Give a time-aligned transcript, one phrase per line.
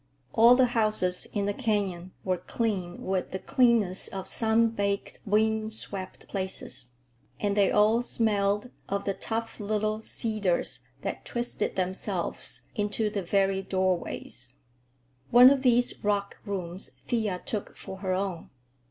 [0.33, 5.73] All the houses in the canyon were clean with the cleanness of sun baked, wind
[5.73, 6.95] swept places,
[7.39, 13.61] and they all smelled of the tough little cedars that twisted themselves into the very
[13.61, 14.55] doorways.
[15.29, 18.49] One of these rock rooms Thea took for her own.